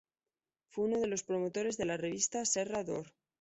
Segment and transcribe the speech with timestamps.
[0.71, 3.13] Fue uno de los promotores de la revista Serra d'Or.